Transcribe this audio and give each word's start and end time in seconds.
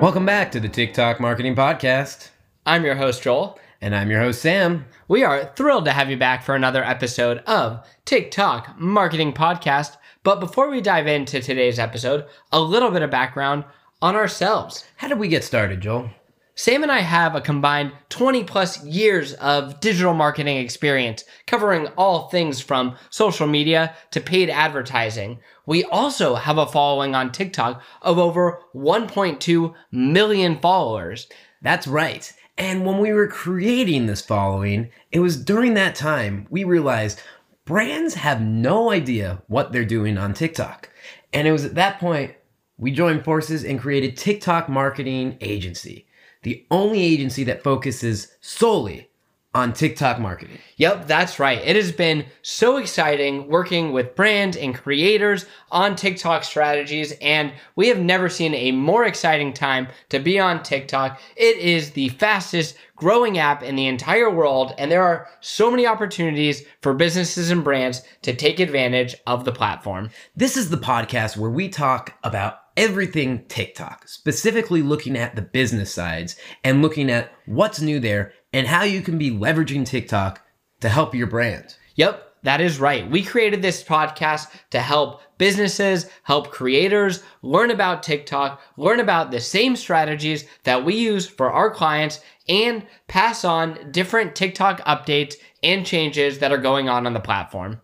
Welcome 0.00 0.26
back 0.26 0.52
to 0.52 0.60
the 0.60 0.68
TikTok 0.68 1.18
Marketing 1.18 1.54
Podcast. 1.54 2.28
I'm 2.66 2.84
your 2.84 2.94
host, 2.94 3.22
Joel. 3.22 3.58
And 3.80 3.94
I'm 3.94 4.10
your 4.10 4.20
host, 4.20 4.42
Sam. 4.42 4.84
We 5.08 5.24
are 5.24 5.52
thrilled 5.56 5.86
to 5.86 5.92
have 5.92 6.10
you 6.10 6.16
back 6.16 6.42
for 6.42 6.54
another 6.54 6.84
episode 6.84 7.38
of 7.46 7.86
TikTok 8.04 8.78
Marketing 8.78 9.32
Podcast. 9.32 9.96
But 10.22 10.40
before 10.40 10.68
we 10.68 10.80
dive 10.80 11.06
into 11.06 11.40
today's 11.40 11.78
episode, 11.78 12.26
a 12.52 12.60
little 12.60 12.90
bit 12.90 13.02
of 13.02 13.10
background 13.10 13.64
on 14.02 14.14
ourselves. 14.14 14.84
How 14.96 15.08
did 15.08 15.18
we 15.18 15.28
get 15.28 15.44
started, 15.44 15.80
Joel? 15.80 16.10
Sam 16.56 16.84
and 16.84 16.92
I 16.92 17.00
have 17.00 17.34
a 17.34 17.40
combined 17.40 17.90
20 18.10 18.44
plus 18.44 18.84
years 18.84 19.32
of 19.34 19.80
digital 19.80 20.14
marketing 20.14 20.58
experience, 20.58 21.24
covering 21.48 21.88
all 21.96 22.28
things 22.28 22.60
from 22.60 22.94
social 23.10 23.48
media 23.48 23.96
to 24.12 24.20
paid 24.20 24.48
advertising. 24.48 25.40
We 25.66 25.82
also 25.82 26.36
have 26.36 26.56
a 26.56 26.66
following 26.66 27.16
on 27.16 27.32
TikTok 27.32 27.82
of 28.02 28.20
over 28.20 28.60
1.2 28.72 29.74
million 29.90 30.60
followers. 30.60 31.26
That's 31.60 31.88
right. 31.88 32.32
And 32.56 32.86
when 32.86 32.98
we 32.98 33.12
were 33.12 33.26
creating 33.26 34.06
this 34.06 34.20
following, 34.20 34.90
it 35.10 35.18
was 35.18 35.36
during 35.36 35.74
that 35.74 35.96
time 35.96 36.46
we 36.50 36.62
realized 36.62 37.20
brands 37.64 38.14
have 38.14 38.40
no 38.40 38.92
idea 38.92 39.42
what 39.48 39.72
they're 39.72 39.84
doing 39.84 40.16
on 40.16 40.34
TikTok. 40.34 40.88
And 41.32 41.48
it 41.48 41.52
was 41.52 41.64
at 41.64 41.74
that 41.74 41.98
point 41.98 42.36
we 42.78 42.92
joined 42.92 43.24
forces 43.24 43.64
and 43.64 43.80
created 43.80 44.16
TikTok 44.16 44.68
Marketing 44.68 45.36
Agency 45.40 46.06
the 46.44 46.64
only 46.70 47.02
agency 47.02 47.44
that 47.44 47.62
focuses 47.62 48.28
solely 48.40 49.10
on 49.54 49.72
TikTok 49.72 50.18
marketing. 50.18 50.58
Yep, 50.78 51.06
that's 51.06 51.38
right. 51.38 51.60
It 51.64 51.76
has 51.76 51.92
been 51.92 52.26
so 52.42 52.76
exciting 52.76 53.48
working 53.48 53.92
with 53.92 54.16
brands 54.16 54.56
and 54.56 54.74
creators 54.74 55.46
on 55.70 55.94
TikTok 55.94 56.42
strategies, 56.42 57.12
and 57.20 57.52
we 57.76 57.86
have 57.86 58.00
never 58.00 58.28
seen 58.28 58.52
a 58.54 58.72
more 58.72 59.04
exciting 59.04 59.52
time 59.52 59.86
to 60.08 60.18
be 60.18 60.40
on 60.40 60.62
TikTok. 60.64 61.20
It 61.36 61.56
is 61.58 61.92
the 61.92 62.08
fastest 62.10 62.76
growing 62.96 63.38
app 63.38 63.62
in 63.62 63.76
the 63.76 63.86
entire 63.86 64.30
world, 64.30 64.74
and 64.76 64.90
there 64.90 65.04
are 65.04 65.28
so 65.40 65.70
many 65.70 65.86
opportunities 65.86 66.64
for 66.82 66.92
businesses 66.92 67.50
and 67.50 67.62
brands 67.62 68.02
to 68.22 68.34
take 68.34 68.58
advantage 68.58 69.14
of 69.26 69.44
the 69.44 69.52
platform. 69.52 70.10
This 70.34 70.56
is 70.56 70.70
the 70.70 70.78
podcast 70.78 71.36
where 71.36 71.50
we 71.50 71.68
talk 71.68 72.14
about 72.24 72.63
everything 72.76 73.44
TikTok, 73.46 74.08
specifically 74.08 74.82
looking 74.82 75.16
at 75.16 75.36
the 75.36 75.42
business 75.42 75.92
sides 75.92 76.36
and 76.62 76.82
looking 76.82 77.10
at 77.10 77.32
what's 77.46 77.80
new 77.80 78.00
there 78.00 78.32
and 78.52 78.66
how 78.66 78.82
you 78.82 79.02
can 79.02 79.18
be 79.18 79.30
leveraging 79.30 79.86
TikTok 79.86 80.40
to 80.80 80.88
help 80.88 81.14
your 81.14 81.26
brand. 81.26 81.76
Yep, 81.96 82.34
that 82.42 82.60
is 82.60 82.78
right. 82.78 83.10
We 83.10 83.24
created 83.24 83.62
this 83.62 83.82
podcast 83.82 84.48
to 84.70 84.80
help 84.80 85.22
businesses, 85.38 86.10
help 86.22 86.50
creators 86.50 87.22
learn 87.42 87.70
about 87.70 88.02
TikTok, 88.02 88.60
learn 88.76 89.00
about 89.00 89.30
the 89.30 89.40
same 89.40 89.76
strategies 89.76 90.44
that 90.64 90.84
we 90.84 90.94
use 90.94 91.26
for 91.26 91.50
our 91.50 91.70
clients, 91.70 92.20
and 92.48 92.86
pass 93.08 93.44
on 93.44 93.90
different 93.90 94.36
TikTok 94.36 94.80
updates 94.82 95.36
and 95.62 95.86
changes 95.86 96.40
that 96.40 96.52
are 96.52 96.58
going 96.58 96.88
on 96.88 97.06
on 97.06 97.14
the 97.14 97.20
platform. 97.20 97.80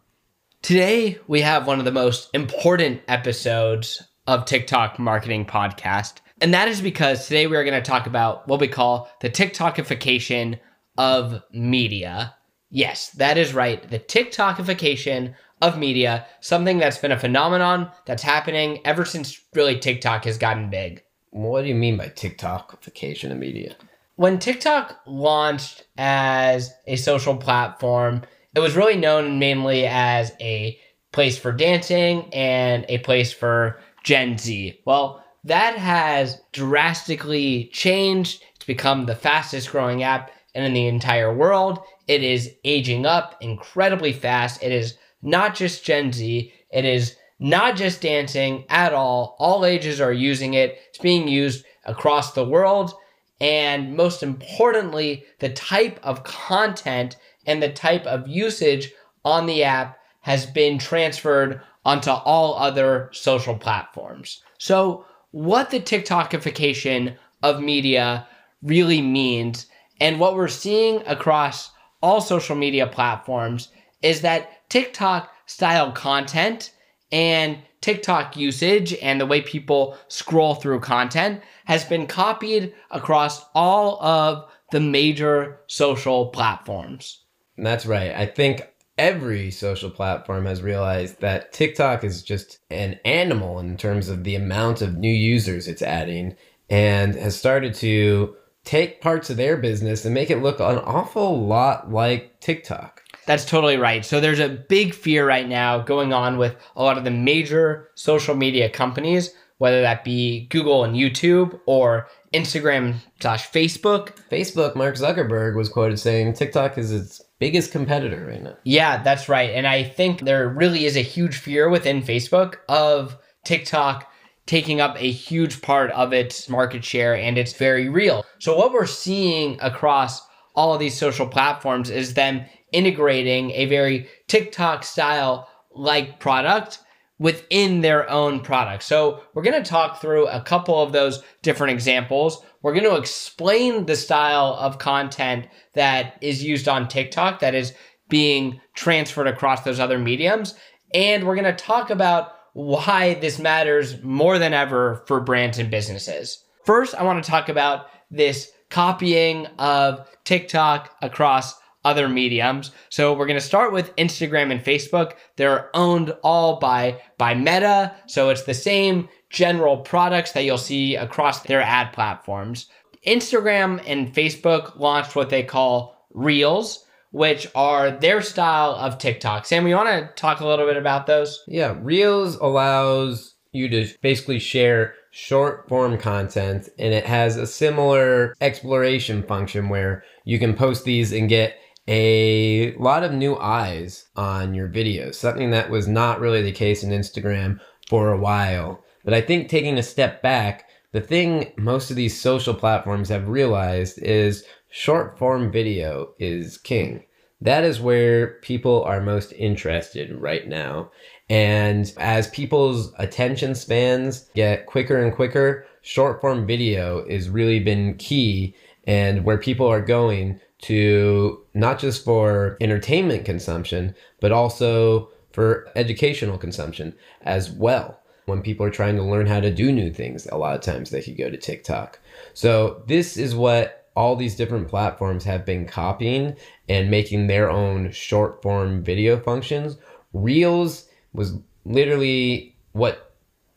Today, 0.62 1.19
we 1.27 1.41
have 1.41 1.66
one 1.66 1.78
of 1.78 1.86
the 1.86 1.91
most 1.91 2.28
important 2.34 3.00
episodes 3.08 4.02
of 4.31 4.45
TikTok 4.45 4.97
Marketing 5.00 5.45
Podcast. 5.45 6.19
And 6.41 6.55
that 6.55 6.69
is 6.69 6.81
because 6.81 7.27
today 7.27 7.48
we 7.48 7.56
are 7.56 7.64
going 7.64 7.75
to 7.75 7.91
talk 7.91 8.06
about 8.06 8.47
what 8.47 8.61
we 8.61 8.69
call 8.69 9.11
the 9.20 9.28
TikTokification 9.28 10.61
of 10.97 11.42
media. 11.53 12.37
Yes, 12.70 13.11
that 13.11 13.37
is 13.37 13.55
right. 13.55 13.83
The 13.91 13.98
TikTokification 13.98 15.34
of 15.61 15.78
media, 15.78 16.28
something 16.39 16.78
that's 16.78 16.98
been 16.98 17.11
a 17.11 17.19
phenomenon 17.19 17.91
that's 18.06 18.22
happening 18.22 18.78
ever 18.84 19.05
since 19.05 19.41
really 19.53 19.77
TikTok 19.77 20.27
has 20.27 20.39
gotten 20.39 20.70
big. 20.70 21.03
What 21.31 21.62
do 21.62 21.69
you 21.69 21.75
mean 21.75 21.97
by 21.97 22.06
TikTokification 22.06 23.33
of 23.33 23.37
media? 23.37 23.75
When 24.15 24.39
TikTok 24.39 25.00
launched 25.06 25.87
as 25.99 26.72
a 26.87 26.94
social 26.94 27.37
platform, 27.37 28.22
it 28.54 28.60
was 28.60 28.77
really 28.77 28.97
known 28.97 29.41
mainly 29.41 29.88
as 29.88 30.31
a 30.41 30.78
place 31.12 31.37
for 31.37 31.50
dancing 31.50 32.33
and 32.33 32.84
a 32.88 32.99
place 32.99 33.33
for 33.33 33.81
Gen 34.05 34.38
Z. 34.38 34.81
Well, 34.84 35.25
that 35.44 35.77
has 35.77 36.41
drastically 36.53 37.71
changed. 37.72 38.43
It's 38.56 38.65
become 38.65 39.06
the 39.06 39.15
fastest 39.15 39.71
growing 39.71 40.03
app 40.03 40.31
in 40.55 40.72
the 40.72 40.87
entire 40.87 41.34
world. 41.34 41.81
It 42.06 42.22
is 42.22 42.50
aging 42.65 43.06
up 43.06 43.37
incredibly 43.41 44.12
fast. 44.12 44.62
It 44.62 44.72
is 44.72 44.97
not 45.22 45.55
just 45.55 45.84
Gen 45.84 46.12
Z, 46.12 46.53
it 46.71 46.84
is 46.84 47.16
not 47.39 47.77
just 47.77 48.03
dancing 48.03 48.65
at 48.69 48.93
all. 48.93 49.37
All 49.39 49.65
ages 49.65 50.00
are 50.00 50.12
using 50.12 50.55
it. 50.55 50.78
It's 50.89 50.99
being 50.99 51.27
used 51.27 51.65
across 51.84 52.33
the 52.33 52.44
world. 52.44 52.93
And 53.41 53.97
most 53.97 54.22
importantly, 54.22 55.25
the 55.39 55.49
type 55.49 55.99
of 56.03 56.22
content 56.25 57.16
and 57.47 57.62
the 57.62 57.72
type 57.72 58.05
of 58.06 58.28
usage 58.28 58.93
on 59.25 59.47
the 59.47 59.65
app 59.65 59.99
has 60.21 60.44
been 60.44 60.78
transferred 60.78 61.62
onto 61.84 62.10
all 62.10 62.56
other 62.56 63.10
social 63.12 63.56
platforms. 63.56 64.42
So, 64.58 65.04
what 65.32 65.70
the 65.70 65.80
TikTokification 65.80 67.16
of 67.42 67.60
media 67.60 68.26
really 68.62 69.00
means, 69.00 69.66
and 70.00 70.18
what 70.18 70.34
we're 70.34 70.48
seeing 70.48 71.02
across 71.06 71.70
all 72.02 72.20
social 72.20 72.56
media 72.56 72.86
platforms, 72.86 73.68
is 74.02 74.22
that 74.22 74.68
TikTok 74.68 75.30
style 75.46 75.92
content 75.92 76.72
and 77.12 77.58
TikTok 77.80 78.36
usage 78.36 78.94
and 79.00 79.20
the 79.20 79.26
way 79.26 79.41
people 79.41 79.97
scroll 80.08 80.54
through 80.54 80.80
content 80.80 81.41
has 81.64 81.84
been 81.84 82.06
copied 82.06 82.74
across 82.91 83.44
all 83.54 84.02
of 84.02 84.50
the 84.70 84.80
major 84.80 85.60
social 85.66 86.28
platforms. 86.28 87.24
That's 87.56 87.86
right. 87.86 88.12
I 88.12 88.26
think 88.26 88.62
every 89.00 89.50
social 89.50 89.88
platform 89.88 90.44
has 90.44 90.61
realized 90.61 91.22
that 91.22 91.55
TikTok 91.55 92.05
is 92.05 92.22
just 92.22 92.59
an 92.69 93.00
animal 93.06 93.59
in 93.59 93.78
terms 93.78 94.11
of 94.11 94.25
the 94.25 94.34
amount 94.34 94.83
of 94.83 94.99
new 94.99 95.09
users 95.11 95.66
it's 95.66 95.81
adding 95.81 96.37
and 96.69 97.15
has 97.15 97.34
started 97.34 97.72
to 97.72 98.37
take 98.65 99.00
parts 99.00 99.31
of 99.31 99.39
their 99.39 99.56
business 99.56 100.05
and 100.05 100.12
make 100.12 100.31
it 100.31 100.43
look 100.43 100.60
an 100.60 100.77
awful 100.77 101.47
lot 101.47 101.91
like 101.91 102.39
TikTok. 102.41 103.03
That's 103.25 103.47
totally 103.47 103.78
right. 103.78 104.05
So 104.05 104.21
there's 104.21 104.39
a 104.39 104.50
big 104.50 104.93
fear 104.93 105.27
right 105.27 105.49
now 105.49 105.78
going 105.78 106.12
on 106.12 106.37
with 106.37 106.56
a 106.77 106.83
lot 106.83 106.99
of 106.99 107.05
the 107.05 107.10
major 107.10 107.89
social 107.94 108.34
media 108.34 108.69
companies, 108.69 109.33
whether 109.56 109.81
that 109.81 110.05
be 110.05 110.47
Google 110.50 110.84
and 110.84 110.94
YouTube 110.94 111.59
or 111.65 112.06
Instagram 112.34 112.96
slash 113.20 113.50
Facebook. 113.50 114.16
Facebook, 114.30 114.76
Mark 114.76 114.94
Zuckerberg 114.94 115.56
was 115.56 115.68
quoted 115.68 115.98
saying 115.98 116.34
TikTok 116.34 116.78
is 116.78 116.92
its 116.92 117.20
biggest 117.38 117.72
competitor 117.72 118.26
right 118.26 118.42
now. 118.42 118.56
Yeah, 118.64 119.02
that's 119.02 119.28
right. 119.28 119.50
And 119.50 119.66
I 119.66 119.82
think 119.82 120.20
there 120.20 120.48
really 120.48 120.84
is 120.84 120.96
a 120.96 121.02
huge 121.02 121.38
fear 121.38 121.68
within 121.68 122.02
Facebook 122.02 122.56
of 122.68 123.16
TikTok 123.44 124.10
taking 124.46 124.80
up 124.80 124.96
a 124.96 125.10
huge 125.10 125.62
part 125.62 125.91
of 125.92 126.12
its 126.12 126.48
market 126.48 126.84
share 126.84 127.16
and 127.16 127.38
it's 127.38 127.52
very 127.52 127.88
real. 127.88 128.24
So 128.38 128.56
what 128.56 128.72
we're 128.72 128.86
seeing 128.86 129.58
across 129.60 130.26
all 130.54 130.74
of 130.74 130.80
these 130.80 130.97
social 130.97 131.26
platforms 131.26 131.91
is 131.91 132.14
them 132.14 132.44
integrating 132.72 133.50
a 133.52 133.66
very 133.66 134.08
TikTok 134.28 134.84
style 134.84 135.48
like 135.72 136.20
product 136.20 136.80
within 137.20 137.82
their 137.82 138.08
own 138.10 138.41
product. 138.41 138.82
So 138.82 139.22
we're 139.34 139.42
going 139.42 139.62
to 139.62 139.70
talk 139.70 140.00
through 140.00 140.26
a 140.28 140.41
couple 140.41 140.82
of 140.82 140.92
those 140.92 141.22
different 141.42 141.75
examples. 141.75 142.42
We're 142.62 142.72
going 142.72 142.91
to 142.91 142.97
explain 142.97 143.84
the 143.84 143.94
style 143.94 144.56
of 144.58 144.78
content 144.78 145.47
that 145.75 146.16
is 146.22 146.42
used 146.42 146.66
on 146.66 146.88
TikTok 146.88 147.41
that 147.41 147.54
is 147.54 147.75
being 148.09 148.59
transferred 148.75 149.26
across 149.26 149.62
those 149.62 149.78
other 149.78 149.98
mediums. 149.98 150.54
And 150.94 151.25
we're 151.25 151.36
going 151.36 151.44
to 151.44 151.53
talk 151.53 151.91
about 151.91 152.32
why 152.54 153.14
this 153.14 153.38
matters 153.38 154.03
more 154.03 154.39
than 154.39 154.54
ever 154.54 155.04
for 155.06 155.21
brands 155.21 155.59
and 155.59 155.71
businesses. 155.71 156.42
First, 156.65 156.95
I 156.95 157.03
want 157.03 157.22
to 157.22 157.30
talk 157.30 157.50
about 157.50 157.86
this 158.10 158.50
copying 158.71 159.47
of 159.59 160.09
TikTok 160.24 160.97
across 161.03 161.54
other 161.84 162.09
mediums. 162.09 162.71
So 162.88 163.15
we're 163.15 163.27
going 163.27 163.38
to 163.38 163.44
start 163.44 163.72
with 163.72 163.94
Instagram 163.97 164.50
and 164.50 164.62
Facebook. 164.62 165.15
They're 165.36 165.74
owned 165.74 166.15
all 166.22 166.59
by 166.59 167.00
by 167.18 167.34
Meta, 167.34 167.94
so 168.06 168.30
it's 168.30 168.44
the 168.44 168.54
same 168.54 169.09
general 169.30 169.78
products 169.78 170.32
that 170.32 170.44
you'll 170.44 170.59
see 170.59 170.97
across 170.97 171.42
their 171.42 171.62
ad 171.62 171.92
platforms. 171.92 172.66
Instagram 173.06 173.82
and 173.86 174.12
Facebook 174.12 174.78
launched 174.78 175.16
what 175.16 175.30
they 175.30 175.42
call 175.42 176.06
Reels, 176.12 176.84
which 177.12 177.47
are 177.54 177.91
their 177.91 178.21
style 178.21 178.72
of 178.72 178.98
TikTok. 178.98 179.47
Sam, 179.47 179.66
you 179.66 179.76
want 179.76 179.88
to 179.88 180.10
talk 180.21 180.41
a 180.41 180.47
little 180.47 180.66
bit 180.66 180.76
about 180.76 181.06
those? 181.06 181.42
Yeah, 181.47 181.76
Reels 181.80 182.36
allows 182.36 183.34
you 183.53 183.68
to 183.68 183.88
basically 184.03 184.38
share 184.38 184.94
short 185.12 185.68
form 185.68 185.98
content 185.98 186.68
and 186.78 186.94
it 186.94 187.04
has 187.04 187.36
a 187.36 187.47
similar 187.47 188.34
exploration 188.41 189.24
function 189.24 189.68
where 189.68 190.04
you 190.24 190.38
can 190.38 190.54
post 190.54 190.84
these 190.84 191.12
and 191.12 191.28
get 191.28 191.56
a 191.88 192.74
lot 192.77 193.03
of 193.03 193.12
new 193.12 193.36
eyes 193.36 194.06
on 194.16 194.54
your 194.54 194.68
videos, 194.68 195.16
something 195.16 195.50
that 195.50 195.71
was 195.71 195.88
not 195.88 196.21
really 196.21 196.42
the 196.42 196.53
case 196.53 196.82
in 196.82 196.91
Instagram 196.91 197.60
for 197.88 198.12
a 198.12 198.18
while. 198.18 198.84
But 199.04 199.15
I 199.15 199.21
think 199.21 199.48
taking 199.48 199.78
a 199.78 199.82
step 199.82 200.22
back, 200.22 200.68
the 200.92 201.00
thing 201.00 201.53
most 201.56 201.91
of 201.91 201.97
these 201.97 202.21
social 202.21 202.54
platforms 202.54 203.09
have 203.09 203.28
realized 203.28 203.98
is 203.98 204.44
short 204.68 205.18
form 205.18 205.50
video 205.50 206.15
is 206.18 206.59
king. 206.59 207.04
That 207.41 207.65
is 207.65 207.80
where 207.80 208.34
people 208.42 208.84
are 208.84 209.00
most 209.00 209.33
interested 209.33 210.15
right 210.21 210.47
now. 210.47 210.91
And 211.30 211.91
as 211.97 212.28
people's 212.28 212.92
attention 212.98 213.54
spans 213.54 214.28
get 214.34 214.66
quicker 214.66 215.03
and 215.03 215.15
quicker, 215.15 215.66
short 215.80 216.21
form 216.21 216.47
video 216.47 217.09
has 217.09 217.30
really 217.30 217.60
been 217.60 217.97
key 217.97 218.54
and 218.84 219.24
where 219.24 219.38
people 219.38 219.66
are 219.66 219.80
going 219.80 220.41
to 220.62 221.41
not 221.54 221.78
just 221.78 222.04
for 222.04 222.57
entertainment 222.60 223.24
consumption, 223.24 223.95
but 224.21 224.33
also 224.33 225.10
for 225.33 225.68
educational 225.77 226.39
consumption 226.39 226.95
as 227.22 227.51
well. 227.51 228.01
When 228.27 228.42
people 228.42 228.66
are 228.66 228.71
trying 228.71 228.97
to 228.97 229.03
learn 229.03 229.27
how 229.27 229.41
to 229.41 229.53
do 229.53 229.72
new 229.72 229.92
things, 229.92 230.27
a 230.27 230.36
lot 230.36 230.54
of 230.54 230.60
times 230.60 230.91
they 230.91 231.03
could 231.03 231.16
go 231.16 231.30
to 231.30 231.36
TikTok. 231.36 231.98
So, 232.34 232.83
this 232.86 233.16
is 233.16 233.34
what 233.34 233.89
all 233.97 234.15
these 234.15 234.36
different 234.36 234.68
platforms 234.68 235.24
have 235.24 235.45
been 235.45 235.66
copying 235.66 236.36
and 236.68 236.91
making 236.91 237.27
their 237.27 237.51
own 237.51 237.91
short 237.91 238.41
form 238.42 238.84
video 238.84 239.18
functions. 239.18 239.78
Reels 240.12 240.89
was 241.12 241.34
literally 241.65 242.54
what 242.72 243.09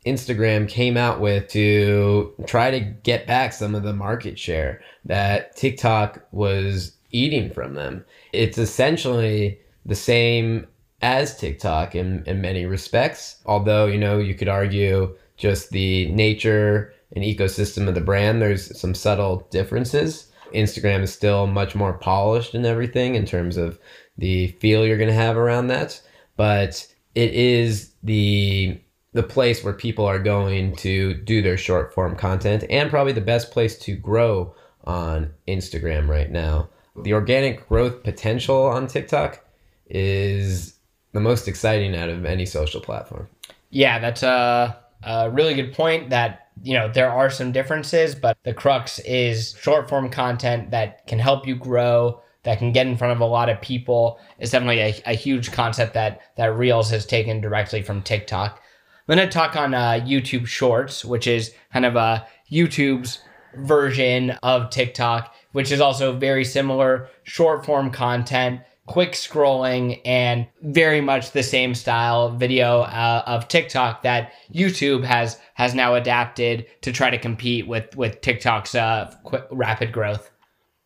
Instagram 0.05 0.67
came 0.67 0.97
out 0.97 1.19
with 1.19 1.47
to 1.49 2.33
try 2.45 2.71
to 2.71 2.79
get 2.79 3.25
back 3.25 3.53
some 3.53 3.75
of 3.75 3.83
the 3.83 3.93
market 3.93 4.37
share 4.37 4.81
that 5.05 5.55
TikTok 5.55 6.25
was 6.31 6.93
eating 7.11 7.49
from 7.51 7.75
them. 7.75 8.03
It's 8.33 8.57
essentially 8.57 9.59
the 9.85 9.95
same 9.95 10.67
as 11.01 11.37
TikTok 11.37 11.95
in, 11.95 12.23
in 12.25 12.41
many 12.41 12.65
respects, 12.65 13.41
although, 13.45 13.85
you 13.85 13.97
know, 13.97 14.17
you 14.17 14.33
could 14.33 14.47
argue 14.49 15.15
just 15.37 15.71
the 15.71 16.09
nature 16.11 16.93
and 17.15 17.23
ecosystem 17.23 17.87
of 17.87 17.95
the 17.95 18.01
brand, 18.01 18.41
there's 18.41 18.77
some 18.79 18.95
subtle 18.95 19.47
differences. 19.51 20.31
Instagram 20.53 21.01
is 21.01 21.13
still 21.13 21.47
much 21.47 21.75
more 21.75 21.93
polished 21.93 22.53
and 22.53 22.65
everything 22.65 23.15
in 23.15 23.25
terms 23.25 23.57
of 23.57 23.79
the 24.17 24.47
feel 24.59 24.85
you're 24.85 24.97
going 24.97 25.09
to 25.09 25.13
have 25.13 25.37
around 25.37 25.67
that, 25.67 26.01
but 26.37 26.87
it 27.15 27.33
is 27.33 27.91
the 28.03 28.79
the 29.13 29.23
place 29.23 29.63
where 29.63 29.73
people 29.73 30.05
are 30.05 30.19
going 30.19 30.75
to 30.77 31.13
do 31.13 31.41
their 31.41 31.57
short 31.57 31.93
form 31.93 32.15
content 32.15 32.63
and 32.69 32.89
probably 32.89 33.13
the 33.13 33.21
best 33.21 33.51
place 33.51 33.77
to 33.77 33.95
grow 33.95 34.53
on 34.85 35.31
Instagram 35.47 36.07
right 36.07 36.31
now. 36.31 36.67
The 37.01 37.13
organic 37.13 37.67
growth 37.69 38.03
potential 38.03 38.63
on 38.65 38.87
TikTok 38.87 39.43
is 39.87 40.75
the 41.11 41.19
most 41.19 41.47
exciting 41.47 41.95
out 41.95 42.09
of 42.09 42.25
any 42.25 42.45
social 42.45 42.81
platform. 42.81 43.27
Yeah, 43.69 43.99
that's 43.99 44.23
a, 44.23 44.77
a 45.03 45.29
really 45.29 45.53
good 45.53 45.73
point 45.73 46.09
that, 46.09 46.49
you 46.61 46.73
know, 46.73 46.91
there 46.91 47.11
are 47.11 47.29
some 47.29 47.51
differences, 47.51 48.15
but 48.15 48.37
the 48.43 48.53
crux 48.53 48.99
is 48.99 49.55
short 49.59 49.89
form 49.89 50.09
content 50.09 50.71
that 50.71 51.05
can 51.07 51.19
help 51.19 51.47
you 51.47 51.55
grow, 51.55 52.19
that 52.43 52.59
can 52.59 52.71
get 52.71 52.87
in 52.87 52.97
front 52.97 53.13
of 53.13 53.21
a 53.21 53.25
lot 53.25 53.49
of 53.49 53.61
people. 53.61 54.19
It's 54.39 54.51
definitely 54.51 54.79
a, 54.79 55.01
a 55.05 55.13
huge 55.13 55.51
concept 55.51 55.93
that, 55.93 56.21
that 56.37 56.57
Reels 56.57 56.89
has 56.89 57.05
taken 57.05 57.41
directly 57.41 57.81
from 57.81 58.01
TikTok. 58.01 58.59
I'm 59.07 59.17
going 59.17 59.27
to 59.27 59.33
talk 59.33 59.55
on 59.57 59.73
uh, 59.73 59.99
YouTube 60.05 60.47
Shorts, 60.47 61.03
which 61.03 61.27
is 61.27 61.53
kind 61.73 61.85
of 61.85 61.97
a 61.97 62.25
YouTube's 62.49 63.19
version 63.57 64.31
of 64.43 64.69
TikTok, 64.69 65.35
which 65.51 65.71
is 65.71 65.81
also 65.81 66.17
very 66.17 66.45
similar 66.45 67.09
short 67.23 67.65
form 67.65 67.91
content 67.91 68.61
quick 68.85 69.13
scrolling 69.13 70.01
and 70.03 70.45
very 70.61 70.99
much 70.99 71.31
the 71.31 71.43
same 71.43 71.73
style 71.73 72.35
video 72.35 72.81
uh, 72.81 73.23
of 73.25 73.47
TikTok 73.47 74.01
that 74.03 74.33
YouTube 74.53 75.03
has 75.03 75.39
has 75.53 75.73
now 75.73 75.95
adapted 75.95 76.65
to 76.81 76.91
try 76.91 77.09
to 77.09 77.17
compete 77.17 77.67
with 77.67 77.95
with 77.95 78.21
TikTok's 78.21 78.75
uh, 78.75 79.13
quick, 79.23 79.45
rapid 79.51 79.91
growth. 79.91 80.31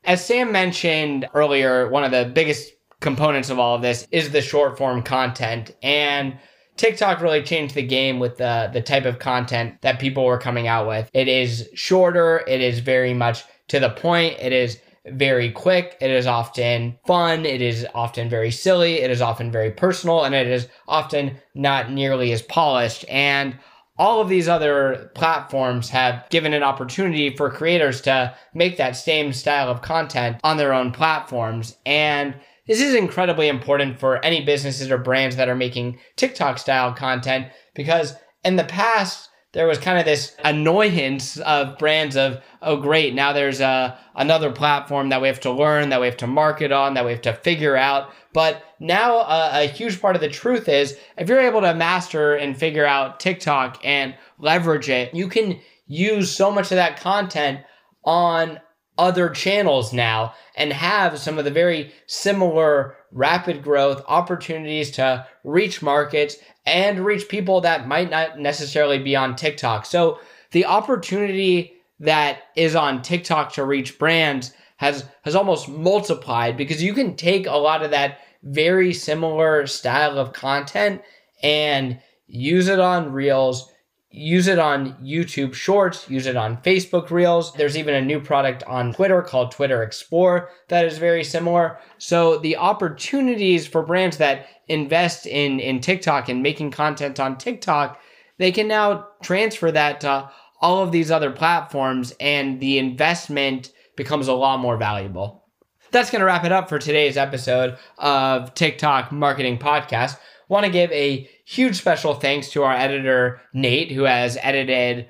As 0.04 0.24
Sam 0.24 0.52
mentioned 0.52 1.28
earlier, 1.34 1.90
one 1.90 2.04
of 2.04 2.12
the 2.12 2.32
biggest 2.34 2.72
components 3.00 3.50
of 3.50 3.60
all 3.60 3.76
of 3.76 3.82
this 3.82 4.08
is 4.12 4.30
the 4.30 4.42
short 4.42 4.78
form 4.78 5.02
content 5.04 5.76
and 5.82 6.38
TikTok 6.78 7.22
really 7.22 7.44
changed 7.44 7.76
the 7.76 7.82
game 7.82 8.20
with 8.20 8.38
the 8.38 8.70
the 8.72 8.82
type 8.82 9.06
of 9.06 9.20
content 9.20 9.82
that 9.82 10.00
people 10.00 10.26
were 10.26 10.38
coming 10.38 10.68
out 10.68 10.88
with. 10.88 11.10
It 11.14 11.28
is 11.28 11.70
shorter, 11.74 12.44
it 12.48 12.62
is 12.62 12.80
very 12.80 13.14
much 13.14 13.44
to 13.70 13.80
the 13.80 13.90
point, 13.90 14.38
it 14.40 14.54
is 14.54 14.80
very 15.10 15.52
quick. 15.52 15.98
It 16.02 16.12
is 16.12 16.28
often 16.28 16.98
fun. 17.06 17.46
It 17.46 17.62
is 17.62 17.86
often 17.94 18.30
very 18.30 18.52
silly. 18.52 18.96
It 18.96 19.12
is 19.12 19.22
often 19.22 19.52
very 19.52 19.72
personal 19.72 20.24
and 20.24 20.36
it 20.36 20.48
is 20.48 20.68
often 20.88 21.38
not 21.56 21.92
nearly 21.92 22.32
as 22.32 22.42
polished. 22.42 23.06
And 23.10 23.58
all 23.98 24.22
of 24.22 24.30
these 24.30 24.48
other 24.48 25.12
platforms 25.16 25.90
have 25.90 26.28
given 26.30 26.54
an 26.54 26.64
opportunity 26.64 27.36
for 27.36 27.50
creators 27.50 28.02
to 28.02 28.36
make 28.54 28.78
that 28.78 28.96
same 28.96 29.34
style 29.34 29.70
of 29.70 29.82
content 29.82 30.38
on 30.44 30.58
their 30.58 30.74
own 30.74 30.92
platforms. 30.92 31.76
And 31.86 32.36
this 32.68 32.82
is 32.82 32.96
incredibly 32.96 33.48
important 33.48 34.00
for 34.00 34.24
any 34.24 34.44
businesses 34.44 34.92
or 34.92 34.98
brands 34.98 35.36
that 35.38 35.50
are 35.50 35.56
making 35.56 36.00
TikTok 36.16 36.58
style 36.58 36.94
content 36.94 37.48
because 37.74 38.16
in 38.44 38.56
the 38.56 38.64
past, 38.64 39.30
there 39.54 39.68
was 39.68 39.78
kind 39.78 39.98
of 39.98 40.06
this 40.06 40.36
annoyance 40.44 41.38
of 41.38 41.78
brands 41.78 42.16
of 42.16 42.44
oh 42.62 42.78
great 42.78 43.16
now 43.16 43.34
there's 43.34 43.60
a 43.62 43.98
another 44.16 44.52
platform 44.52 45.10
that 45.10 45.22
we 45.22 45.28
have 45.28 45.40
to 45.40 45.52
learn 45.52 45.90
that 45.90 46.00
we 46.00 46.06
have 46.06 46.18
to 46.18 46.28
market 46.28 46.72
on 46.72 46.94
that 46.94 47.06
we 47.06 47.12
have 47.12 47.22
to 47.22 47.34
figure 47.34 47.76
out. 47.76 48.12
But 48.34 48.64
now 48.80 49.18
uh, 49.20 49.52
a 49.54 49.68
huge 49.68 50.00
part 50.00 50.16
of 50.16 50.22
the 50.22 50.30
truth 50.30 50.68
is 50.70 50.98
if 51.18 51.28
you're 51.28 51.40
able 51.40 51.62
to 51.62 51.74
master 51.74 52.36
and 52.36 52.56
figure 52.56 52.86
out 52.86 53.20
TikTok 53.20 53.80
and 53.84 54.16
leverage 54.38 54.90
it 54.90 55.14
you 55.16 55.28
can 55.28 55.60
use 55.88 56.30
so 56.30 56.52
much 56.52 56.66
of 56.66 56.76
that 56.76 57.00
content 57.00 57.62
on 58.04 58.60
other 58.98 59.30
channels 59.30 59.94
now 59.94 60.34
and 60.56 60.74
have 60.74 61.20
some 61.20 61.38
of 61.38 61.46
the 61.46 61.52
very 61.52 61.94
similar 62.08 62.96
rapid 63.12 63.64
growth 63.64 64.04
opportunities 64.08 64.92
to 64.92 65.26
reach 65.44 65.82
markets 65.82 66.38
and 66.66 67.06
reach 67.06 67.30
people 67.30 67.62
that 67.62 67.88
might 67.88 68.10
not 68.10 68.40
necessarily 68.40 69.00
be 69.00 69.16
on 69.16 69.36
TikTok. 69.36 69.86
So 69.86 70.20
the 70.52 70.66
opportunity 70.66 71.74
that 72.00 72.40
is 72.56 72.76
on 72.76 73.02
TikTok 73.02 73.54
to 73.54 73.64
reach 73.64 73.98
brands 73.98 74.54
has 74.78 75.06
has 75.24 75.36
almost 75.36 75.68
multiplied 75.68 76.56
because 76.56 76.84
you 76.84 76.94
can 76.94 77.16
take 77.16 77.48
a 77.48 77.58
lot 77.58 77.84
of 77.84 77.92
that 77.92 78.20
very 78.44 78.94
similar 78.94 79.66
style 79.66 80.18
of 80.18 80.34
content 80.34 81.02
and 81.42 82.00
use 82.28 82.68
it 82.68 82.80
on 82.80 83.12
Reels, 83.12 83.72
use 84.10 84.48
it 84.48 84.58
on 84.58 84.94
YouTube 85.04 85.54
Shorts, 85.54 86.10
use 86.10 86.26
it 86.26 86.38
on 86.38 86.58
Facebook 86.58 87.10
Reels. 87.10 87.54
There's 87.54 87.78
even 87.78 87.94
a 87.94 88.02
new 88.02 88.20
product 88.20 88.64
on 88.64 88.94
Twitter 88.94 89.22
called 89.22 89.52
Twitter 89.52 89.84
Explore 89.84 90.50
that 90.70 90.86
is 90.86 90.98
very 90.98 91.24
similar. 91.24 91.78
So 91.98 92.38
the 92.38 92.58
opportunities 92.58 93.68
for 93.68 93.84
brands 93.84 94.18
that 94.18 94.48
invest 94.68 95.26
in 95.26 95.60
in 95.60 95.82
TikTok 95.82 96.30
and 96.30 96.42
making 96.42 96.72
content 96.72 97.20
on 97.20 97.38
TikTok, 97.38 98.00
they 98.38 98.52
can 98.52 98.68
now 98.68 99.08
transfer 99.22 99.72
that 99.72 100.02
to 100.02 100.30
all 100.62 100.84
of 100.84 100.92
these 100.92 101.12
other 101.12 101.32
platforms 101.32 102.14
and 102.20 102.60
the 102.60 102.80
investment 102.80 103.72
becomes 103.96 104.28
a 104.28 104.34
lot 104.34 104.60
more 104.60 104.78
valuable. 104.78 105.44
That's 105.92 106.10
going 106.10 106.20
to 106.20 106.26
wrap 106.26 106.44
it 106.44 106.52
up 106.52 106.68
for 106.70 106.80
today's 106.80 107.18
episode 107.18 107.78
of 107.98 108.54
TikTok 108.54 109.12
Marketing 109.12 109.58
Podcast. 109.58 110.18
Want 110.50 110.66
to 110.66 110.72
give 110.72 110.92
a 110.92 111.30
huge 111.46 111.78
special 111.78 112.14
thanks 112.14 112.50
to 112.52 112.64
our 112.64 112.74
editor, 112.74 113.42
Nate, 113.54 113.92
who 113.92 114.04
has 114.04 114.38
edited 114.42 115.10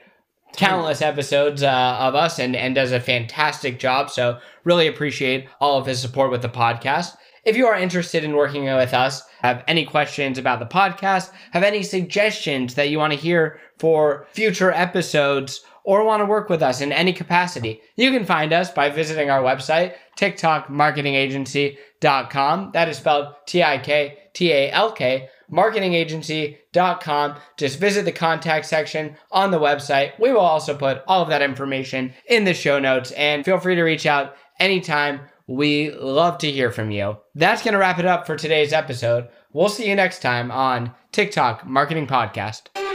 countless 0.56 1.01
episodes 1.01 1.62
uh, 1.62 1.98
of 2.00 2.15
us 2.15 2.39
and, 2.39 2.56
and 2.56 2.74
does 2.74 2.91
a 2.91 3.00
fantastic 3.00 3.79
job. 3.79 4.10
So, 4.10 4.39
really 4.63 4.88
appreciate 4.88 5.48
all 5.62 5.77
of 5.77 5.86
his 5.86 6.01
support 6.01 6.32
with 6.32 6.41
the 6.41 6.50
podcast. 6.50 7.15
If 7.46 7.56
you 7.56 7.67
are 7.67 7.75
interested 7.75 8.24
in 8.24 8.36
working 8.36 8.65
with 8.65 8.94
us, 8.94 9.22
have 9.41 9.63
any 9.67 9.86
questions 9.86 10.38
about 10.38 10.60
the 10.60 10.65
podcast, 10.65 11.32
have 11.51 11.63
any 11.63 11.84
suggestions 11.84 12.75
that 12.75 12.89
you 12.89 12.98
want 12.98 13.13
to 13.13 13.20
hear 13.20 13.60
for 13.77 14.27
future 14.34 14.72
episodes, 14.72 15.63
or 15.88 16.03
want 16.03 16.20
to 16.20 16.25
work 16.25 16.50
with 16.50 16.62
us 16.62 16.82
in 16.82 16.91
any 16.91 17.13
capacity, 17.13 17.79
you 17.96 18.12
can 18.12 18.25
find 18.25 18.51
us 18.51 18.70
by 18.70 18.89
visiting 18.89 19.29
our 19.29 19.41
website, 19.41 19.94
tiktalkmarketingagency.com. 20.20 22.72
That 22.74 22.89
is 22.89 22.98
spelled 22.98 23.34
T 23.46 23.63
I 23.63 23.77
K 23.77 24.17
T 24.38 24.51
A 24.51 24.70
L 24.72 24.91
K, 24.91 25.29
marketingagency.com. 25.51 27.36
Just 27.58 27.79
visit 27.79 28.06
the 28.06 28.12
contact 28.12 28.67
section 28.67 29.15
on 29.32 29.50
the 29.50 29.60
website. 29.60 30.12
We 30.20 30.32
will 30.32 30.41
also 30.41 30.77
put 30.77 31.01
all 31.08 31.24
of 31.24 31.29
that 31.29 31.41
information 31.41 32.13
in 32.29 32.44
the 32.44 32.53
show 32.53 32.77
notes 32.77 33.10
and 33.13 33.44
feel 33.44 33.60
free 33.60 33.74
to 33.74 33.82
reach 33.82 34.06
out 34.06 34.36
anytime. 34.60 35.22
We 35.48 35.89
love 35.89 36.38
to 36.39 36.51
hear 36.51 36.72
from 36.72 36.91
you. 36.91 37.17
That's 37.34 37.63
going 37.63 37.72
to 37.72 37.79
wrap 37.79 37.98
it 37.98 38.06
up 38.06 38.27
for 38.27 38.36
today's 38.36 38.74
episode. 38.74 39.27
We'll 39.53 39.70
see 39.70 39.89
you 39.89 39.96
next 39.96 40.22
time 40.22 40.51
on 40.51 40.94
TikTok 41.12 41.65
Marketing 41.65 42.06
Podcast. 42.06 42.87